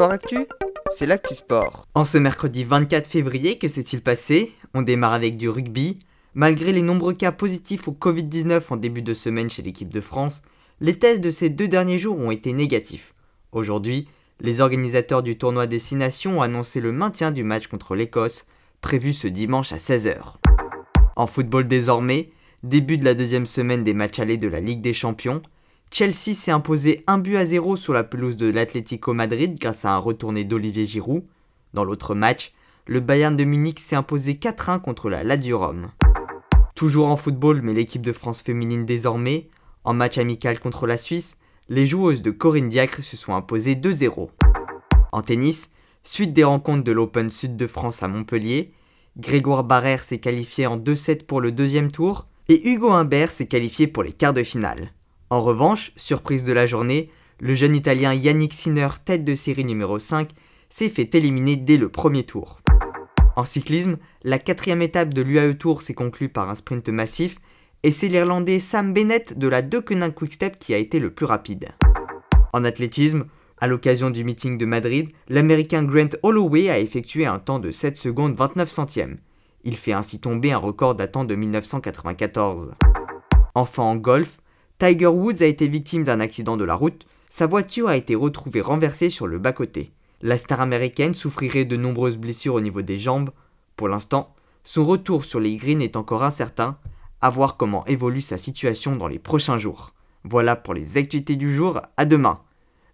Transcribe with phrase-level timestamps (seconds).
[0.00, 0.46] Sport Actu,
[0.90, 1.84] c'est l'actu sport.
[1.94, 4.50] En ce mercredi 24 février, que s'est-il passé?
[4.72, 5.98] On démarre avec du rugby.
[6.32, 10.40] Malgré les nombreux cas positifs au Covid-19 en début de semaine chez l'équipe de France,
[10.80, 13.12] les tests de ces deux derniers jours ont été négatifs.
[13.52, 14.08] Aujourd'hui,
[14.40, 18.46] les organisateurs du tournoi Destination ont annoncé le maintien du match contre l'Écosse,
[18.80, 20.16] prévu ce dimanche à 16h.
[21.14, 22.30] En football désormais,
[22.62, 25.42] début de la deuxième semaine des matchs allés de la Ligue des Champions,
[25.92, 29.92] Chelsea s'est imposé 1 but à 0 sur la pelouse de l'Atlético Madrid grâce à
[29.92, 31.24] un retourné d'Olivier Giroud.
[31.74, 32.52] Dans l'autre match,
[32.86, 35.90] le Bayern de Munich s'est imposé 4-1 contre la Lazio Rome.
[36.76, 39.48] Toujours en football, mais l'équipe de France féminine désormais,
[39.82, 41.36] en match amical contre la Suisse,
[41.68, 44.30] les joueuses de Corinne Diacre se sont imposées 2-0.
[45.10, 45.68] En tennis,
[46.04, 48.72] suite des rencontres de l'Open Sud de France à Montpellier,
[49.16, 53.88] Grégoire Barrère s'est qualifié en 2-7 pour le deuxième tour et Hugo Humbert s'est qualifié
[53.88, 54.92] pour les quarts de finale.
[55.32, 57.08] En revanche, surprise de la journée,
[57.38, 60.28] le jeune Italien Yannick Sinner, tête de série numéro 5,
[60.68, 62.58] s'est fait éliminer dès le premier tour.
[63.36, 67.36] En cyclisme, la quatrième étape de l'UAE Tour s'est conclue par un sprint massif,
[67.84, 71.68] et c'est l'Irlandais Sam Bennett de la Deceuninck Quickstep qui a été le plus rapide.
[72.52, 73.24] En athlétisme,
[73.58, 77.96] à l'occasion du meeting de Madrid, l'Américain Grant Holloway a effectué un temps de 7
[77.96, 79.18] secondes 29 centièmes.
[79.62, 82.74] Il fait ainsi tomber un record datant de 1994.
[83.54, 84.38] Enfin en golf,
[84.80, 88.62] Tiger Woods a été victime d'un accident de la route, sa voiture a été retrouvée
[88.62, 89.90] renversée sur le bas-côté.
[90.22, 93.28] La star américaine souffrirait de nombreuses blessures au niveau des jambes.
[93.76, 96.78] Pour l'instant, son retour sur les greens est encore incertain,
[97.20, 99.92] à voir comment évolue sa situation dans les prochains jours.
[100.24, 102.40] Voilà pour les activités du jour, à demain,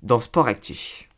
[0.02, 1.08] dans Sport Actu.